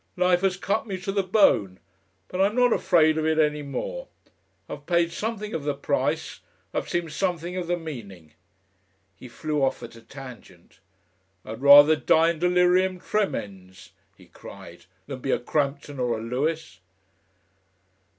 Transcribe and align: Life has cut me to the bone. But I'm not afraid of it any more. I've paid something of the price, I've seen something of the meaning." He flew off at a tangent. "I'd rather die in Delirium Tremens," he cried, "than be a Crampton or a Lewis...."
Life 0.17 0.41
has 0.41 0.57
cut 0.57 0.87
me 0.87 0.99
to 1.01 1.11
the 1.11 1.21
bone. 1.21 1.79
But 2.27 2.41
I'm 2.41 2.55
not 2.55 2.73
afraid 2.73 3.19
of 3.19 3.25
it 3.27 3.37
any 3.37 3.61
more. 3.61 4.07
I've 4.67 4.87
paid 4.87 5.11
something 5.11 5.53
of 5.53 5.63
the 5.63 5.75
price, 5.75 6.39
I've 6.73 6.89
seen 6.89 7.07
something 7.11 7.55
of 7.55 7.67
the 7.67 7.77
meaning." 7.77 8.33
He 9.15 9.27
flew 9.27 9.61
off 9.63 9.83
at 9.83 9.95
a 9.95 10.01
tangent. 10.01 10.79
"I'd 11.45 11.61
rather 11.61 11.95
die 11.95 12.31
in 12.31 12.39
Delirium 12.39 12.99
Tremens," 12.99 13.91
he 14.17 14.25
cried, 14.25 14.85
"than 15.05 15.19
be 15.19 15.29
a 15.29 15.37
Crampton 15.37 15.99
or 15.99 16.17
a 16.17 16.19
Lewis...." 16.23 16.79